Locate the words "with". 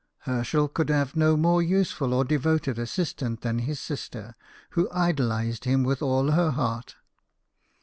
5.83-6.01